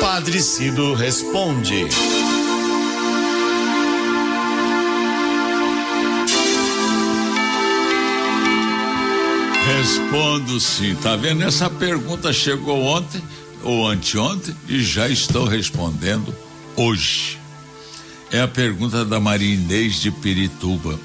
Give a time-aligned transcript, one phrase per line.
[0.00, 1.86] Padre Cido responde.
[9.66, 10.94] Respondo sim.
[10.96, 11.44] Tá vendo?
[11.44, 13.22] Essa pergunta chegou ontem
[13.62, 16.34] ou anteontem e já estou respondendo
[16.76, 17.38] hoje.
[18.32, 20.98] É a pergunta da Maria Inês de Pirituba.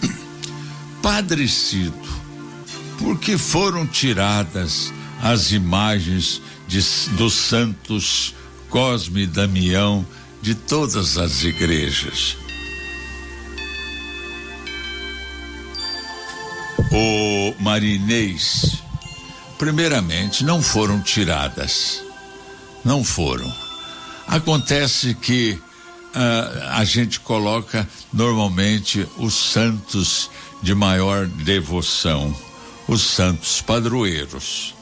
[1.04, 1.94] Padre Cido,
[2.98, 6.80] por que foram tiradas as imagens de,
[7.18, 8.34] dos santos
[8.70, 10.06] Cosme e Damião
[10.42, 12.38] de todas as igrejas?
[16.92, 18.82] O Marinês,
[19.58, 22.04] primeiramente, não foram tiradas.
[22.84, 23.52] Não foram.
[24.28, 25.60] Acontece que
[26.16, 30.30] uh, a gente coloca normalmente os santos
[30.62, 32.36] de maior devoção,
[32.88, 34.74] os santos padroeiros.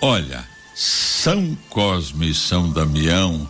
[0.00, 3.48] Olha, São Cosme e São Damião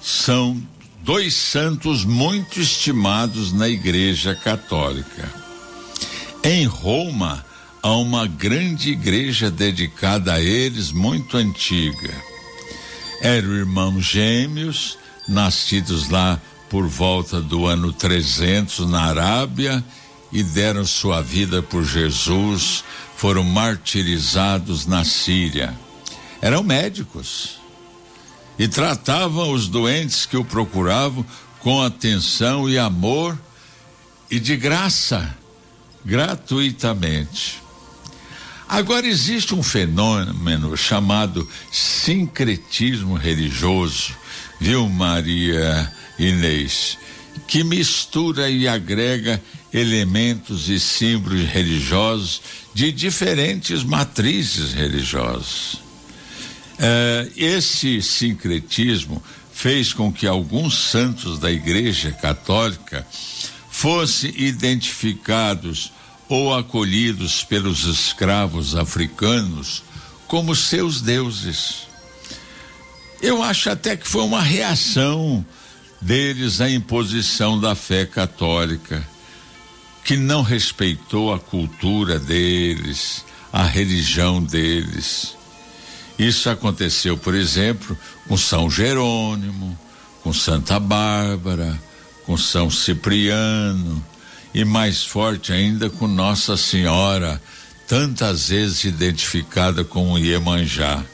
[0.00, 0.60] são
[1.02, 5.30] dois santos muito estimados na Igreja Católica.
[6.42, 7.44] Em Roma,
[7.82, 12.14] há uma grande igreja dedicada a eles, muito antiga.
[13.20, 16.40] Eram irmãos gêmeos, nascidos lá
[16.70, 19.84] por volta do ano 300 na Arábia
[20.32, 22.82] e deram sua vida por Jesus,
[23.16, 25.83] foram martirizados na Síria.
[26.40, 27.58] Eram médicos
[28.58, 31.24] e tratavam os doentes que o procuravam
[31.60, 33.38] com atenção e amor
[34.30, 35.36] e de graça,
[36.04, 37.62] gratuitamente.
[38.68, 44.14] Agora existe um fenômeno chamado sincretismo religioso,
[44.60, 46.98] viu, Maria Inês?
[47.46, 52.40] que mistura e agrega elementos e símbolos religiosos
[52.72, 55.83] de diferentes matrizes religiosas.
[56.78, 59.22] É, esse sincretismo
[59.52, 63.06] fez com que alguns santos da Igreja Católica
[63.70, 65.92] fossem identificados
[66.28, 69.82] ou acolhidos pelos escravos africanos
[70.26, 71.86] como seus deuses.
[73.22, 75.44] Eu acho até que foi uma reação
[76.00, 79.06] deles à imposição da fé católica
[80.04, 85.34] que não respeitou a cultura deles, a religião deles.
[86.18, 87.96] Isso aconteceu, por exemplo,
[88.28, 89.78] com São Jerônimo,
[90.22, 91.80] com Santa Bárbara,
[92.24, 94.04] com São Cipriano
[94.54, 97.42] e mais forte ainda com Nossa Senhora,
[97.88, 101.04] tantas vezes identificada como Iemanjá.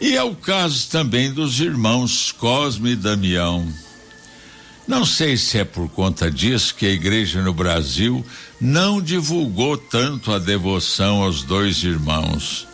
[0.00, 3.66] E é o caso também dos irmãos Cosme e Damião
[4.86, 8.24] não sei se é por conta disso que a igreja no Brasil
[8.60, 12.66] não divulgou tanto a devoção aos dois irmãos.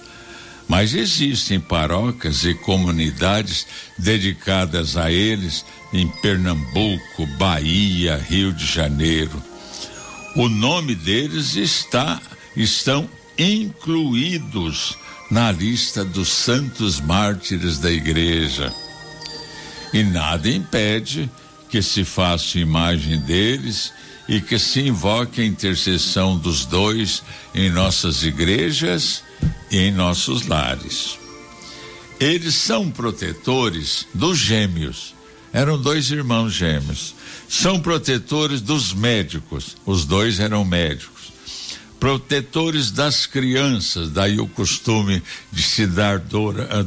[0.70, 3.66] Mas existem paróquias e comunidades
[3.98, 9.42] dedicadas a eles em Pernambuco, Bahia, Rio de Janeiro.
[10.36, 12.22] O nome deles está
[12.56, 14.96] estão incluídos
[15.28, 18.72] na lista dos santos mártires da igreja.
[19.92, 21.28] E nada impede
[21.68, 23.92] que se faça imagem deles
[24.28, 29.24] e que se invoque a intercessão dos dois em nossas igrejas
[29.70, 31.18] em nossos lares.
[32.18, 35.14] Eles são protetores dos gêmeos.
[35.52, 37.14] Eram dois irmãos gêmeos.
[37.48, 39.76] São protetores dos médicos.
[39.86, 41.32] Os dois eram médicos.
[41.98, 44.10] Protetores das crianças.
[44.10, 46.20] Daí o costume de se dar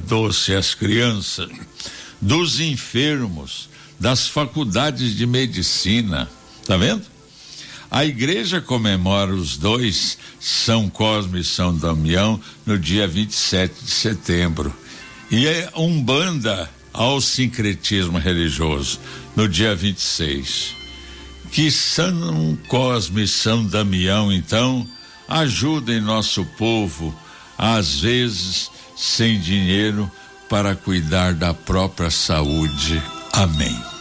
[0.08, 1.50] doce às crianças.
[2.22, 3.70] Dos enfermos
[4.00, 6.30] das faculdades de medicina.
[6.66, 7.13] Tá vendo?
[7.94, 14.76] A igreja comemora os dois, São Cosme e São Damião, no dia 27 de setembro.
[15.30, 19.00] E é umbanda ao sincretismo religioso,
[19.36, 20.74] no dia 26.
[21.52, 24.88] Que São Cosme e São Damião, então,
[25.28, 27.16] ajudem nosso povo,
[27.56, 30.12] às vezes sem dinheiro,
[30.50, 33.00] para cuidar da própria saúde.
[33.32, 33.93] Amém.